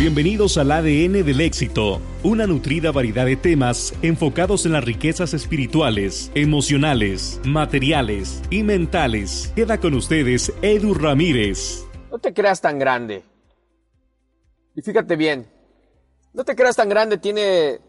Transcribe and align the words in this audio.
Bienvenidos 0.00 0.56
al 0.56 0.72
ADN 0.72 1.26
del 1.26 1.42
éxito, 1.42 2.00
una 2.22 2.46
nutrida 2.46 2.90
variedad 2.90 3.26
de 3.26 3.36
temas 3.36 3.92
enfocados 4.00 4.64
en 4.64 4.72
las 4.72 4.82
riquezas 4.82 5.34
espirituales, 5.34 6.32
emocionales, 6.34 7.38
materiales 7.44 8.40
y 8.48 8.62
mentales. 8.62 9.52
Queda 9.54 9.78
con 9.78 9.92
ustedes 9.92 10.54
Edu 10.62 10.94
Ramírez. 10.94 11.84
No 12.10 12.18
te 12.18 12.32
creas 12.32 12.62
tan 12.62 12.78
grande. 12.78 13.24
Y 14.74 14.80
fíjate 14.80 15.16
bien, 15.16 15.46
no 16.32 16.44
te 16.44 16.56
creas 16.56 16.76
tan 16.76 16.88
grande 16.88 17.18
tiene 17.18 17.80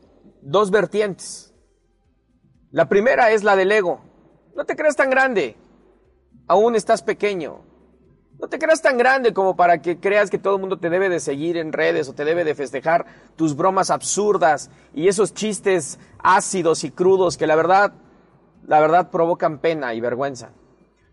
dos 0.42 0.70
vertientes. 0.70 1.54
La 2.72 2.90
primera 2.90 3.32
es 3.32 3.46
la 3.46 3.56
del 3.56 3.72
ego. 3.72 4.02
No 4.54 4.66
te 4.66 4.76
creas 4.76 4.98
tan 4.98 5.10
grande. 5.10 5.56
Aún 6.46 6.76
estás 6.76 7.04
pequeño. 7.04 7.71
No 8.42 8.48
te 8.48 8.58
creas 8.58 8.82
tan 8.82 8.98
grande 8.98 9.36
como 9.36 9.56
para 9.56 9.84
que 9.84 10.00
creas 10.00 10.32
que 10.32 10.40
todo 10.40 10.56
el 10.56 10.62
mundo 10.62 10.80
te 10.80 10.90
debe 10.90 11.10
de 11.10 11.20
seguir 11.20 11.58
en 11.58 11.72
redes 11.72 12.10
o 12.10 12.14
te 12.14 12.26
debe 12.26 12.44
de 12.44 12.56
festejar 12.56 13.06
tus 13.36 13.56
bromas 13.56 13.92
absurdas 13.92 14.72
y 14.96 15.08
esos 15.08 15.36
chistes 15.36 16.00
ácidos 16.18 16.84
y 16.84 16.90
crudos 16.90 17.38
que 17.38 17.46
la 17.46 17.56
verdad, 17.56 17.94
la 18.66 18.80
verdad 18.80 19.12
provocan 19.12 19.60
pena 19.60 19.94
y 19.94 20.02
vergüenza. 20.02 20.50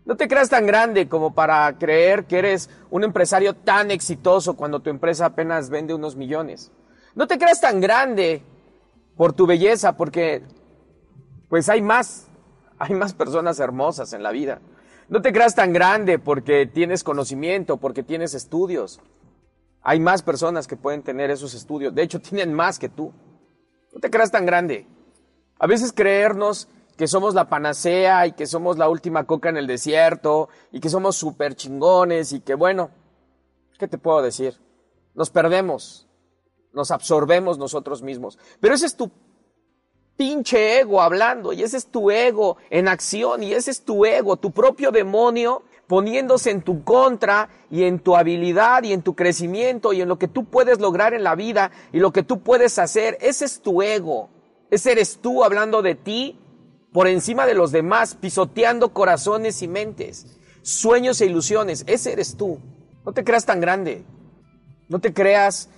No 0.05 0.17
te 0.17 0.27
creas 0.27 0.49
tan 0.49 0.65
grande 0.65 1.07
como 1.07 1.35
para 1.35 1.77
creer 1.77 2.25
que 2.25 2.39
eres 2.39 2.67
un 2.89 3.03
empresario 3.03 3.53
tan 3.53 3.91
exitoso 3.91 4.55
cuando 4.55 4.79
tu 4.79 4.89
empresa 4.89 5.27
apenas 5.27 5.69
vende 5.69 5.93
unos 5.93 6.15
millones. 6.15 6.71
No 7.13 7.27
te 7.27 7.37
creas 7.37 7.61
tan 7.61 7.79
grande 7.79 8.41
por 9.15 9.33
tu 9.33 9.45
belleza 9.45 9.95
porque 9.95 10.41
pues 11.47 11.69
hay 11.69 11.83
más, 11.83 12.25
hay 12.79 12.95
más 12.95 13.13
personas 13.13 13.59
hermosas 13.59 14.13
en 14.13 14.23
la 14.23 14.31
vida. 14.31 14.61
No 15.09 15.23
te 15.23 15.33
creas 15.33 15.55
tan 15.55 15.73
grande 15.73 16.19
porque 16.19 16.67
tienes 16.67 17.03
conocimiento, 17.03 17.77
porque 17.77 18.03
tienes 18.03 18.35
estudios. 18.35 19.01
Hay 19.81 19.99
más 19.99 20.21
personas 20.21 20.67
que 20.67 20.77
pueden 20.77 21.01
tener 21.01 21.31
esos 21.31 21.55
estudios. 21.55 21.95
De 21.95 22.03
hecho, 22.03 22.21
tienen 22.21 22.53
más 22.53 22.77
que 22.77 22.89
tú. 22.89 23.11
No 23.91 23.99
te 23.99 24.11
creas 24.11 24.31
tan 24.31 24.45
grande. 24.45 24.85
A 25.57 25.65
veces 25.65 25.91
creernos 25.91 26.67
que 26.95 27.07
somos 27.07 27.33
la 27.33 27.49
panacea 27.49 28.27
y 28.27 28.33
que 28.33 28.45
somos 28.45 28.77
la 28.77 28.87
última 28.87 29.25
coca 29.25 29.49
en 29.49 29.57
el 29.57 29.67
desierto 29.67 30.49
y 30.71 30.79
que 30.79 30.89
somos 30.89 31.15
súper 31.15 31.55
chingones 31.55 32.33
y 32.33 32.41
que 32.41 32.55
bueno, 32.55 32.91
¿qué 33.79 33.87
te 33.87 33.97
puedo 33.97 34.21
decir? 34.21 34.59
Nos 35.15 35.29
perdemos, 35.29 36.07
nos 36.71 36.91
absorbemos 36.91 37.57
nosotros 37.57 38.03
mismos. 38.03 38.37
Pero 38.59 38.75
ese 38.75 38.85
es 38.85 38.95
tu 38.95 39.09
pinche 40.19 40.81
ego 40.81 41.01
hablando 41.01 41.53
y 41.53 41.63
ese 41.63 41.77
es 41.77 41.85
tu 41.85 42.11
ego 42.11 42.57
en 42.69 42.89
acción 42.89 43.41
y 43.41 43.53
ese 43.53 43.71
es 43.71 43.85
tu 43.85 44.03
ego, 44.05 44.35
tu 44.35 44.51
propio 44.51 44.91
demonio 44.91 45.63
poniéndose 45.87 46.51
en 46.51 46.61
tu 46.61 46.83
contra 46.83 47.47
y 47.71 47.85
en 47.85 47.99
tu 47.99 48.17
habilidad 48.17 48.83
y 48.83 48.91
en 48.91 49.01
tu 49.01 49.15
crecimiento 49.15 49.93
y 49.93 50.01
en 50.01 50.09
lo 50.09 50.19
que 50.19 50.27
tú 50.27 50.43
puedes 50.43 50.81
lograr 50.81 51.13
en 51.13 51.23
la 51.23 51.35
vida 51.35 51.71
y 51.93 51.99
lo 51.99 52.11
que 52.11 52.21
tú 52.21 52.41
puedes 52.41 52.79
hacer. 52.79 53.17
Ese 53.21 53.45
es 53.45 53.61
tu 53.61 53.81
ego. 53.81 54.29
Ese 54.69 54.91
eres 54.91 55.19
tú 55.21 55.41
hablando 55.45 55.81
de 55.81 55.95
ti 55.95 56.37
por 56.91 57.07
encima 57.07 57.45
de 57.45 57.53
los 57.53 57.71
demás, 57.71 58.15
pisoteando 58.15 58.91
corazones 58.91 59.61
y 59.61 59.69
mentes, 59.69 60.37
sueños 60.63 61.21
e 61.21 61.27
ilusiones. 61.27 61.85
Ese 61.87 62.11
eres 62.11 62.35
tú. 62.35 62.59
No 63.05 63.13
te 63.13 63.23
creas 63.23 63.45
tan 63.45 63.61
grande. 63.61 64.03
No 64.89 64.99
te 64.99 65.13
creas 65.13 65.69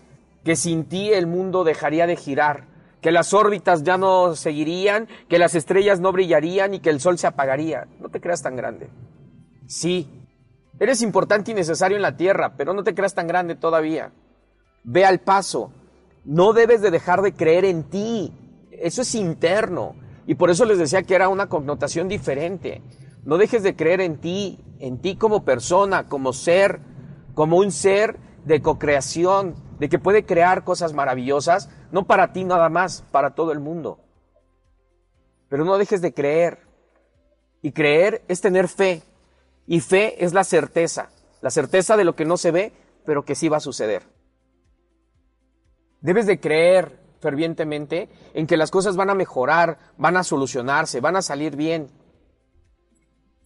que 0.43 0.55
sin 0.55 0.85
ti 0.85 1.13
el 1.13 1.27
mundo 1.27 1.63
dejaría 1.63 2.07
de 2.07 2.15
girar 2.15 2.70
que 3.01 3.11
las 3.11 3.33
órbitas 3.33 3.83
ya 3.83 3.97
no 3.97 4.35
seguirían, 4.35 5.07
que 5.27 5.39
las 5.39 5.55
estrellas 5.55 5.99
no 5.99 6.11
brillarían 6.11 6.73
y 6.73 6.79
que 6.79 6.91
el 6.91 6.99
sol 6.99 7.17
se 7.17 7.27
apagaría. 7.27 7.87
No 7.99 8.09
te 8.09 8.21
creas 8.21 8.43
tan 8.43 8.55
grande. 8.55 8.89
Sí, 9.65 10.07
eres 10.79 11.01
importante 11.01 11.51
y 11.51 11.55
necesario 11.55 11.97
en 11.97 12.03
la 12.03 12.15
tierra, 12.15 12.53
pero 12.55 12.73
no 12.73 12.83
te 12.83 12.93
creas 12.93 13.15
tan 13.15 13.27
grande 13.27 13.55
todavía. 13.55 14.11
Ve 14.83 15.05
al 15.05 15.19
paso. 15.19 15.71
No 16.23 16.53
debes 16.53 16.81
de 16.81 16.91
dejar 16.91 17.21
de 17.21 17.33
creer 17.33 17.65
en 17.65 17.83
ti. 17.83 18.31
Eso 18.71 19.01
es 19.01 19.15
interno. 19.15 19.95
Y 20.27 20.35
por 20.35 20.51
eso 20.51 20.65
les 20.65 20.77
decía 20.77 21.01
que 21.03 21.15
era 21.15 21.29
una 21.29 21.49
connotación 21.49 22.07
diferente. 22.07 22.83
No 23.25 23.37
dejes 23.37 23.63
de 23.63 23.75
creer 23.75 24.01
en 24.01 24.17
ti, 24.17 24.59
en 24.79 24.99
ti 24.99 25.15
como 25.15 25.43
persona, 25.43 26.07
como 26.07 26.33
ser, 26.33 26.79
como 27.33 27.57
un 27.57 27.71
ser 27.71 28.17
de 28.45 28.61
cocreación, 28.61 29.55
de 29.81 29.89
que 29.89 29.97
puede 29.97 30.27
crear 30.27 30.63
cosas 30.63 30.93
maravillosas, 30.93 31.67
no 31.91 32.05
para 32.05 32.33
ti 32.33 32.43
nada 32.43 32.69
más, 32.69 33.03
para 33.11 33.33
todo 33.33 33.51
el 33.51 33.59
mundo. 33.59 33.97
Pero 35.49 35.65
no 35.65 35.79
dejes 35.79 36.01
de 36.01 36.13
creer. 36.13 36.59
Y 37.63 37.71
creer 37.71 38.23
es 38.27 38.41
tener 38.41 38.67
fe. 38.67 39.01
Y 39.65 39.79
fe 39.79 40.23
es 40.23 40.33
la 40.33 40.43
certeza, 40.43 41.09
la 41.41 41.49
certeza 41.49 41.97
de 41.97 42.03
lo 42.03 42.15
que 42.15 42.25
no 42.25 42.37
se 42.37 42.51
ve, 42.51 42.73
pero 43.07 43.25
que 43.25 43.33
sí 43.33 43.49
va 43.49 43.57
a 43.57 43.59
suceder. 43.59 44.03
Debes 46.01 46.27
de 46.27 46.39
creer 46.39 46.99
fervientemente 47.19 48.07
en 48.35 48.45
que 48.45 48.57
las 48.57 48.69
cosas 48.69 48.95
van 48.95 49.09
a 49.09 49.15
mejorar, 49.15 49.79
van 49.97 50.15
a 50.15 50.23
solucionarse, 50.23 51.01
van 51.01 51.15
a 51.15 51.23
salir 51.23 51.55
bien. 51.55 51.89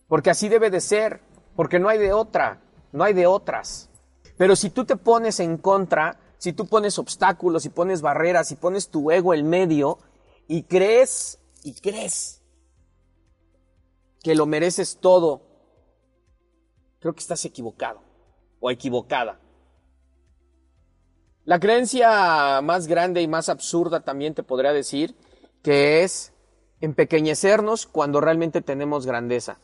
Porque 0.09 0.31
así 0.31 0.49
debe 0.49 0.69
de 0.69 0.81
ser, 0.81 1.21
porque 1.55 1.79
no 1.79 1.87
hay 1.87 1.97
de 1.97 2.11
otra, 2.11 2.59
no 2.91 3.05
hay 3.05 3.13
de 3.13 3.25
otras. 3.25 3.89
Pero 4.37 4.57
si 4.57 4.69
tú 4.69 4.83
te 4.83 4.97
pones 4.97 5.39
en 5.39 5.57
contra, 5.57 6.19
si 6.45 6.53
tú 6.53 6.67
pones 6.67 6.99
obstáculos 6.99 7.65
y 7.65 7.69
pones 7.69 8.03
barreras 8.03 8.51
y 8.51 8.55
pones 8.55 8.89
tu 8.89 9.09
ego 9.09 9.33
en 9.33 9.49
medio 9.49 9.97
y 10.47 10.61
crees 10.61 11.39
y 11.63 11.73
crees 11.73 12.43
que 14.21 14.35
lo 14.35 14.45
mereces 14.45 14.99
todo, 15.01 15.41
creo 16.99 17.15
que 17.15 17.21
estás 17.21 17.43
equivocado 17.45 17.99
o 18.59 18.69
equivocada. 18.69 19.39
La 21.45 21.59
creencia 21.59 22.61
más 22.61 22.85
grande 22.85 23.23
y 23.23 23.27
más 23.27 23.49
absurda 23.49 24.01
también 24.01 24.35
te 24.35 24.43
podría 24.43 24.71
decir 24.71 25.15
que 25.63 26.03
es 26.03 26.31
empequeñecernos 26.79 27.87
cuando 27.87 28.21
realmente 28.21 28.61
tenemos 28.61 29.07
grandeza. 29.07 29.57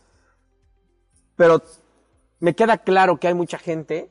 Pero 1.36 1.62
me 2.40 2.56
queda 2.56 2.80
claro 2.80 3.20
que 3.20 3.28
hay 3.28 3.36
mucha 3.36 3.60
gente 3.60 4.10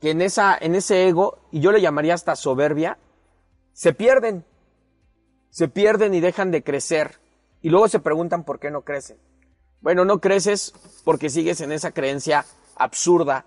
que 0.00 0.10
en, 0.10 0.22
esa, 0.22 0.56
en 0.58 0.74
ese 0.74 1.08
ego, 1.08 1.38
y 1.50 1.60
yo 1.60 1.72
le 1.72 1.80
llamaría 1.80 2.14
hasta 2.14 2.36
soberbia, 2.36 2.98
se 3.72 3.92
pierden. 3.92 4.44
Se 5.50 5.68
pierden 5.68 6.14
y 6.14 6.20
dejan 6.20 6.50
de 6.50 6.62
crecer. 6.62 7.18
Y 7.62 7.68
luego 7.68 7.88
se 7.88 8.00
preguntan 8.00 8.44
por 8.44 8.58
qué 8.58 8.70
no 8.70 8.82
crecen. 8.82 9.18
Bueno, 9.80 10.04
no 10.04 10.20
creces 10.20 10.72
porque 11.04 11.30
sigues 11.30 11.60
en 11.60 11.72
esa 11.72 11.92
creencia 11.92 12.44
absurda 12.76 13.44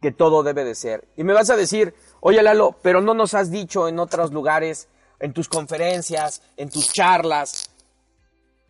que 0.00 0.12
todo 0.12 0.42
debe 0.42 0.64
de 0.64 0.74
ser. 0.74 1.08
Y 1.16 1.24
me 1.24 1.32
vas 1.32 1.50
a 1.50 1.56
decir, 1.56 1.94
oye 2.20 2.42
Lalo, 2.42 2.76
pero 2.82 3.00
no 3.00 3.14
nos 3.14 3.34
has 3.34 3.50
dicho 3.50 3.88
en 3.88 3.98
otros 3.98 4.32
lugares, 4.32 4.88
en 5.20 5.32
tus 5.32 5.48
conferencias, 5.48 6.42
en 6.56 6.68
tus 6.68 6.92
charlas, 6.92 7.70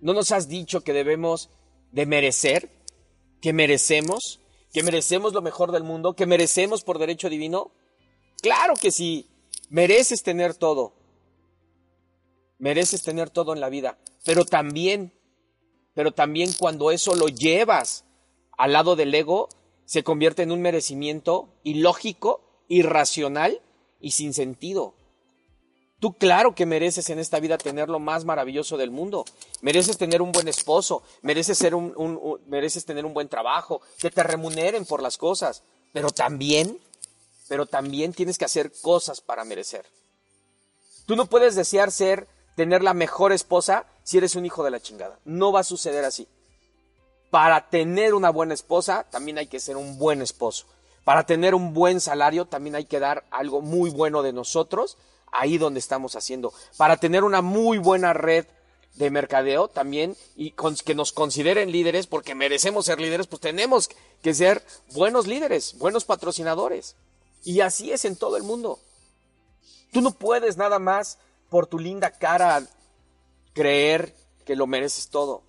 no 0.01 0.13
nos 0.13 0.31
has 0.33 0.49
dicho 0.49 0.83
que 0.83 0.93
debemos 0.93 1.51
de 1.93 2.07
merecer, 2.07 2.71
que 3.41 3.53
merecemos 3.53 4.41
que 4.76 4.82
merecemos 4.82 5.32
lo 5.32 5.41
mejor 5.41 5.72
del 5.72 5.84
mundo, 5.84 6.12
que 6.12 6.26
merecemos 6.26 6.84
por 6.84 6.98
derecho 6.98 7.31
divino? 7.31 7.70
Claro 8.42 8.75
que 8.75 8.91
sí, 8.91 9.26
mereces 9.70 10.22
tener 10.22 10.54
todo. 10.54 10.92
Mereces 12.59 13.03
tener 13.03 13.31
todo 13.31 13.54
en 13.54 13.60
la 13.60 13.70
vida, 13.70 13.97
pero 14.26 14.44
también, 14.44 15.15
pero 15.94 16.12
también 16.12 16.53
cuando 16.59 16.91
eso 16.91 17.15
lo 17.15 17.28
llevas 17.28 18.04
al 18.59 18.75
lado 18.75 18.97
del 18.97 19.15
ego, 19.15 19.48
se 19.86 20.04
convierte 20.04 20.42
en 20.42 20.53
un 20.53 20.60
merecimiento 20.60 21.48
ilógico, 21.62 22.42
irracional 22.69 23.62
y 23.98 24.10
sin 24.10 24.34
sentido. 24.34 24.92
Tú 25.99 26.12
claro 26.12 26.55
que 26.55 26.67
mereces 26.67 27.09
en 27.09 27.19
esta 27.19 27.41
vida 27.41 27.57
tener 27.57 27.89
lo 27.89 27.99
más 27.99 28.27
maravilloso 28.27 28.77
del 28.77 28.91
mundo. 28.91 29.25
Mereces 29.62 29.97
tener 29.97 30.21
un 30.21 30.31
buen 30.31 30.47
esposo, 30.47 31.03
mereces, 31.23 31.57
ser 31.57 31.75
un, 31.75 32.39
mereces 32.47 32.84
tener 32.84 33.07
un 33.07 33.15
buen 33.15 33.29
trabajo, 33.29 33.81
que 33.99 34.11
te 34.11 34.23
remuneren 34.23 34.84
por 34.84 35.03
las 35.03 35.17
cosas. 35.17 35.62
Pero 35.95 36.11
también, 36.11 36.79
pero 37.49 37.65
también 37.65 38.12
tienes 38.12 38.37
que 38.37 38.45
hacer 38.45 38.72
cosas 38.83 39.22
para 39.22 39.45
merecer. 39.45 39.87
Tú 41.07 41.16
no 41.16 41.27
puedes 41.27 41.54
desear 41.54 41.91
ser, 41.91 42.28
tener 42.57 42.83
la 42.83 42.92
mejor 42.92 43.33
esposa 43.33 43.87
si 44.03 44.19
eres 44.19 44.37
un 44.37 44.45
hijo 44.45 44.63
de 44.65 44.71
la 44.71 44.81
chingada. 44.81 45.19
No 45.25 45.51
va 45.51 45.60
a 45.60 45.65
suceder 45.65 46.04
así. 46.04 46.28
Para 47.31 47.71
tener 47.71 48.13
una 48.13 48.28
buena 48.28 48.53
esposa, 48.53 49.07
también 49.10 49.39
hay 49.39 49.47
que 49.47 49.60
ser 49.60 49.78
un 49.78 49.99
buen 49.99 50.21
esposo. 50.21 50.66
Para 51.04 51.25
tener 51.25 51.54
un 51.54 51.72
buen 51.72 52.01
salario, 52.01 52.45
también 52.45 52.77
hay 52.77 52.84
que 52.84 53.01
dar 53.01 53.25
algo 53.31 53.63
muy 53.63 53.89
bueno 53.89 54.22
de 54.22 54.34
nosotros 54.34 54.99
ahí 55.38 55.59
donde 55.59 55.80
estamos 55.80 56.16
haciendo. 56.16 56.53
Para 56.77 56.97
tener 56.97 57.24
una 57.24 57.42
muy 57.42 57.78
buena 57.78 58.12
red 58.12 58.47
de 58.94 59.10
mercadeo 59.10 59.68
también 59.68 60.16
y 60.36 60.54
que 60.84 60.94
nos 60.94 61.12
consideren 61.12 61.71
líderes, 61.71 62.06
porque 62.06 62.34
merecemos 62.34 62.86
ser 62.86 63.00
líderes, 63.00 63.27
pues 63.27 63.41
tenemos 63.41 63.91
que 64.22 64.34
ser 64.34 64.65
buenos 64.92 65.27
líderes, 65.27 65.77
buenos 65.78 66.04
patrocinadores. 66.04 66.97
Y 67.44 67.60
así 67.60 67.92
es 67.92 68.04
en 68.04 68.16
todo 68.16 68.36
el 68.36 68.42
mundo. 68.42 68.80
Tú 69.92 70.00
no 70.00 70.12
puedes 70.12 70.56
nada 70.56 70.78
más 70.78 71.18
por 71.48 71.66
tu 71.66 71.78
linda 71.78 72.10
cara 72.10 72.62
creer 73.53 74.15
que 74.44 74.56
lo 74.56 74.66
mereces 74.66 75.09
todo. 75.09 75.42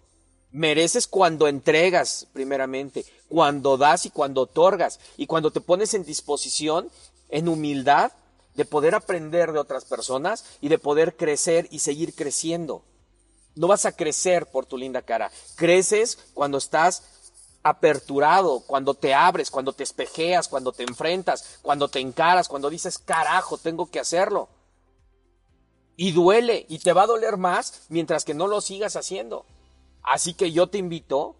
Mereces 0.51 1.07
cuando 1.07 1.47
entregas, 1.47 2.27
primeramente, 2.33 3.05
cuando 3.27 3.77
das 3.77 4.05
y 4.05 4.09
cuando 4.09 4.41
otorgas, 4.41 4.99
y 5.17 5.27
cuando 5.27 5.51
te 5.51 5.61
pones 5.61 5.93
en 5.93 6.05
disposición, 6.05 6.89
en 7.29 7.47
humildad, 7.47 8.11
de 8.57 8.65
poder 8.65 8.95
aprender 8.95 9.53
de 9.53 9.59
otras 9.59 9.85
personas 9.85 10.43
y 10.59 10.67
de 10.67 10.79
poder 10.79 11.15
crecer 11.15 11.67
y 11.71 11.79
seguir 11.79 12.15
creciendo. 12.15 12.83
No 13.55 13.67
vas 13.67 13.85
a 13.85 13.91
crecer 13.91 14.47
por 14.47 14.65
tu 14.65 14.77
linda 14.77 15.03
cara. 15.03 15.31
Creces 15.55 16.17
cuando 16.33 16.57
estás 16.57 17.03
aperturado, 17.61 18.61
cuando 18.61 18.95
te 18.95 19.13
abres, 19.13 19.51
cuando 19.51 19.73
te 19.73 19.83
espejeas, 19.83 20.47
cuando 20.47 20.71
te 20.71 20.83
enfrentas, 20.83 21.59
cuando 21.61 21.87
te 21.87 21.99
encaras, 21.99 22.47
cuando 22.47 22.69
dices, 22.69 22.97
carajo, 22.97 23.59
tengo 23.59 23.91
que 23.91 23.99
hacerlo. 23.99 24.49
Y 25.95 26.11
duele, 26.11 26.65
y 26.67 26.79
te 26.79 26.93
va 26.93 27.03
a 27.03 27.07
doler 27.07 27.37
más 27.37 27.85
mientras 27.89 28.25
que 28.25 28.33
no 28.33 28.47
lo 28.47 28.59
sigas 28.61 28.95
haciendo. 28.95 29.45
Así 30.01 30.33
que 30.33 30.51
yo 30.51 30.67
te 30.67 30.79
invito 30.79 31.35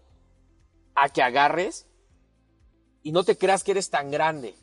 a 0.94 1.08
que 1.08 1.22
agarres 1.22 1.86
y 3.02 3.10
no 3.10 3.24
te 3.24 3.36
creas 3.36 3.64
que 3.64 3.72
eres 3.72 3.90
tan 3.90 4.10
grande. 4.12 4.54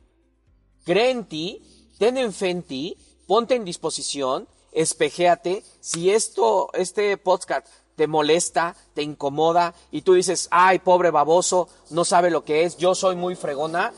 Cree 0.85 1.09
en 1.09 1.25
ti, 1.25 1.74
ten 1.97 2.17
en 2.17 2.33
fe 2.33 2.49
en 2.49 2.63
ti, 2.63 2.97
ponte 3.27 3.55
en 3.55 3.65
disposición, 3.65 4.47
espejéate. 4.71 5.63
Si 5.79 6.11
esto, 6.11 6.69
este 6.73 7.17
podcast 7.17 7.67
te 7.95 8.07
molesta, 8.07 8.75
te 8.93 9.01
incomoda 9.01 9.73
y 9.91 10.01
tú 10.01 10.13
dices, 10.13 10.47
ay, 10.51 10.79
pobre 10.79 11.11
baboso, 11.11 11.69
no 11.89 12.05
sabe 12.05 12.29
lo 12.29 12.43
que 12.43 12.63
es, 12.63 12.77
yo 12.77 12.93
soy 12.93 13.15
muy 13.15 13.35
fregona, 13.35 13.93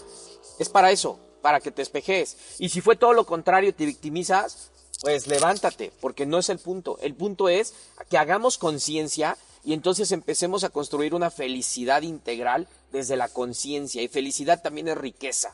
es 0.60 0.70
para 0.70 0.92
eso, 0.92 1.20
para 1.42 1.60
que 1.60 1.72
te 1.72 1.82
espejes. 1.82 2.38
Y 2.60 2.70
si 2.70 2.82
fue 2.82 2.96
todo 2.96 3.14
lo 3.14 3.26
contrario, 3.26 3.74
te 3.74 3.86
victimizas, 3.86 4.72
pues 5.02 5.28
levántate, 5.28 5.92
porque 6.00 6.26
no 6.26 6.40
es 6.40 6.50
el 6.50 6.60
punto. 6.60 6.98
El 7.02 7.16
punto 7.16 7.50
es 7.50 7.74
que 8.10 8.18
hagamos 8.18 8.58
conciencia 8.58 9.38
y 9.64 9.74
entonces 9.74 10.12
empecemos 10.12 10.64
a 10.64 10.70
construir 10.70 11.14
una 11.14 11.30
felicidad 11.30 12.02
integral 12.02 12.68
desde 12.92 13.18
la 13.18 13.28
conciencia. 13.28 14.02
Y 14.02 14.08
felicidad 14.08 14.62
también 14.62 14.88
es 14.88 14.98
riqueza. 14.98 15.54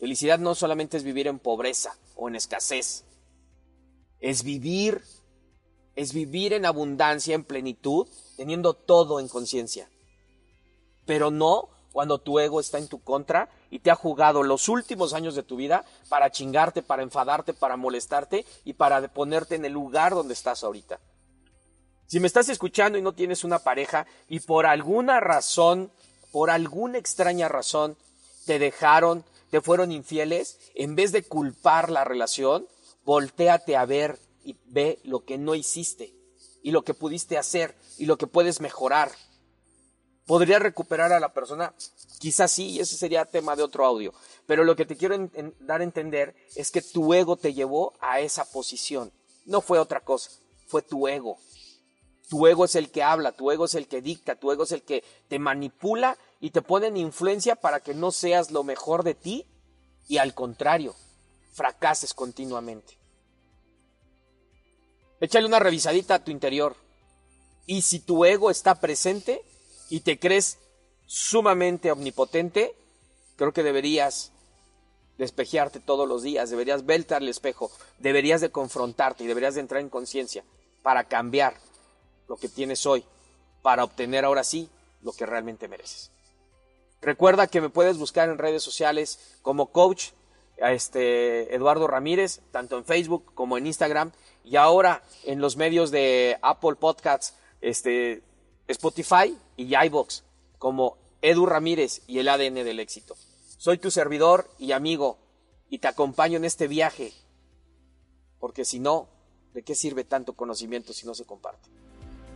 Felicidad 0.00 0.38
no 0.40 0.54
solamente 0.56 0.96
es 0.96 1.04
vivir 1.04 1.28
en 1.28 1.38
pobreza 1.38 1.96
o 2.16 2.28
en 2.28 2.34
escasez, 2.34 3.04
es 4.18 4.42
vivir 4.42 5.02
es 5.96 6.14
vivir 6.14 6.54
en 6.54 6.64
abundancia, 6.64 7.34
en 7.34 7.44
plenitud, 7.44 8.08
teniendo 8.36 8.72
todo 8.74 9.20
en 9.20 9.28
conciencia. 9.28 9.90
Pero 11.04 11.30
no 11.30 11.68
cuando 11.92 12.18
tu 12.18 12.38
ego 12.38 12.60
está 12.60 12.78
en 12.78 12.88
tu 12.88 13.02
contra 13.02 13.50
y 13.70 13.80
te 13.80 13.90
ha 13.90 13.96
jugado 13.96 14.42
los 14.42 14.68
últimos 14.68 15.12
años 15.12 15.34
de 15.34 15.42
tu 15.42 15.56
vida 15.56 15.84
para 16.08 16.30
chingarte, 16.30 16.82
para 16.82 17.02
enfadarte, 17.02 17.52
para 17.52 17.76
molestarte 17.76 18.46
y 18.64 18.74
para 18.74 19.06
ponerte 19.08 19.56
en 19.56 19.64
el 19.64 19.72
lugar 19.72 20.14
donde 20.14 20.34
estás 20.34 20.62
ahorita. 20.62 21.00
Si 22.06 22.18
me 22.18 22.26
estás 22.26 22.48
escuchando 22.48 22.96
y 22.96 23.02
no 23.02 23.12
tienes 23.12 23.44
una 23.44 23.58
pareja 23.58 24.06
y 24.28 24.40
por 24.40 24.66
alguna 24.66 25.20
razón, 25.20 25.92
por 26.32 26.50
alguna 26.50 26.98
extraña 26.98 27.48
razón, 27.48 27.96
te 28.46 28.58
dejaron, 28.58 29.24
te 29.50 29.60
fueron 29.60 29.92
infieles, 29.92 30.58
en 30.74 30.94
vez 30.94 31.12
de 31.12 31.24
culpar 31.24 31.90
la 31.90 32.04
relación, 32.04 32.66
volteate 33.04 33.76
a 33.76 33.84
ver 33.84 34.18
y 34.44 34.56
ve 34.66 35.00
lo 35.04 35.24
que 35.24 35.38
no 35.38 35.54
hiciste 35.54 36.14
y 36.62 36.70
lo 36.70 36.82
que 36.82 36.94
pudiste 36.94 37.38
hacer 37.38 37.74
y 37.98 38.06
lo 38.06 38.16
que 38.16 38.26
puedes 38.26 38.60
mejorar. 38.60 39.10
¿Podría 40.26 40.60
recuperar 40.60 41.12
a 41.12 41.20
la 41.20 41.32
persona? 41.32 41.74
Quizás 42.20 42.52
sí, 42.52 42.68
y 42.70 42.80
ese 42.80 42.96
sería 42.96 43.24
tema 43.24 43.56
de 43.56 43.64
otro 43.64 43.84
audio. 43.84 44.14
Pero 44.46 44.62
lo 44.62 44.76
que 44.76 44.86
te 44.86 44.96
quiero 44.96 45.16
dar 45.60 45.80
a 45.80 45.84
entender 45.84 46.36
es 46.54 46.70
que 46.70 46.82
tu 46.82 47.12
ego 47.14 47.36
te 47.36 47.52
llevó 47.52 47.94
a 48.00 48.20
esa 48.20 48.44
posición. 48.44 49.12
No 49.46 49.60
fue 49.60 49.78
otra 49.78 50.00
cosa, 50.00 50.30
fue 50.68 50.82
tu 50.82 51.08
ego. 51.08 51.38
Tu 52.28 52.46
ego 52.46 52.64
es 52.64 52.76
el 52.76 52.90
que 52.90 53.02
habla, 53.02 53.32
tu 53.32 53.50
ego 53.50 53.64
es 53.64 53.74
el 53.74 53.88
que 53.88 54.02
dicta, 54.02 54.36
tu 54.36 54.52
ego 54.52 54.62
es 54.62 54.70
el 54.70 54.82
que 54.82 55.02
te 55.28 55.40
manipula 55.40 56.16
y 56.40 56.50
te 56.50 56.62
pone 56.62 56.86
en 56.86 56.96
influencia 56.96 57.54
para 57.54 57.80
que 57.80 57.94
no 57.94 58.10
seas 58.10 58.50
lo 58.50 58.64
mejor 58.64 59.04
de 59.04 59.14
ti 59.14 59.46
y 60.08 60.18
al 60.18 60.34
contrario, 60.34 60.96
fracases 61.52 62.14
continuamente. 62.14 62.98
Échale 65.20 65.46
una 65.46 65.58
revisadita 65.58 66.14
a 66.14 66.24
tu 66.24 66.30
interior. 66.30 66.74
Y 67.66 67.82
si 67.82 68.00
tu 68.00 68.24
ego 68.24 68.50
está 68.50 68.80
presente 68.80 69.44
y 69.90 70.00
te 70.00 70.18
crees 70.18 70.58
sumamente 71.06 71.92
omnipotente, 71.92 72.74
creo 73.36 73.52
que 73.52 73.62
deberías 73.62 74.32
despejearte 75.18 75.78
todos 75.78 76.08
los 76.08 76.22
días, 76.22 76.48
deberías 76.48 76.86
verte 76.86 77.14
al 77.14 77.28
espejo, 77.28 77.70
deberías 77.98 78.40
de 78.40 78.50
confrontarte 78.50 79.24
y 79.24 79.26
deberías 79.26 79.54
de 79.54 79.60
entrar 79.60 79.82
en 79.82 79.90
conciencia 79.90 80.42
para 80.82 81.04
cambiar 81.04 81.54
lo 82.26 82.36
que 82.36 82.48
tienes 82.48 82.86
hoy, 82.86 83.04
para 83.60 83.84
obtener 83.84 84.24
ahora 84.24 84.42
sí 84.42 84.70
lo 85.02 85.12
que 85.12 85.26
realmente 85.26 85.68
mereces. 85.68 86.10
Recuerda 87.02 87.46
que 87.46 87.60
me 87.60 87.70
puedes 87.70 87.98
buscar 87.98 88.28
en 88.28 88.38
redes 88.38 88.62
sociales 88.62 89.38
como 89.42 89.72
coach 89.72 90.10
este, 90.58 91.54
Eduardo 91.54 91.86
Ramírez, 91.86 92.40
tanto 92.50 92.76
en 92.76 92.84
Facebook 92.84 93.32
como 93.34 93.56
en 93.56 93.66
Instagram 93.66 94.12
y 94.44 94.56
ahora 94.56 95.02
en 95.24 95.40
los 95.40 95.56
medios 95.56 95.90
de 95.90 96.38
Apple 96.42 96.76
Podcasts, 96.76 97.34
este, 97.60 98.22
Spotify 98.68 99.36
y 99.56 99.74
iBox, 99.74 100.24
como 100.58 100.98
Edu 101.22 101.46
Ramírez 101.46 102.02
y 102.06 102.18
el 102.18 102.28
ADN 102.28 102.54
del 102.54 102.80
éxito. 102.80 103.16
Soy 103.56 103.78
tu 103.78 103.90
servidor 103.90 104.50
y 104.58 104.72
amigo 104.72 105.18
y 105.68 105.78
te 105.78 105.88
acompaño 105.88 106.36
en 106.36 106.44
este 106.44 106.68
viaje, 106.68 107.12
porque 108.38 108.64
si 108.64 108.80
no, 108.80 109.08
¿de 109.54 109.62
qué 109.62 109.74
sirve 109.74 110.04
tanto 110.04 110.34
conocimiento 110.34 110.92
si 110.92 111.06
no 111.06 111.14
se 111.14 111.24
comparte? 111.24 111.68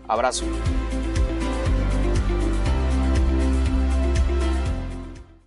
Abrazo. 0.09 0.45